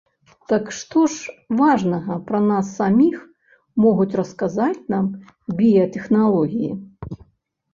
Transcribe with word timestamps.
Так 0.51 0.69
што 0.77 1.01
ж 1.15 1.33
важнага 1.59 2.17
пра 2.31 2.39
нас 2.51 2.71
саміх 2.79 3.17
могуць 3.85 4.09
расказаць 4.21 4.85
нам 4.95 5.05
біятэхналогіі? 5.61 6.71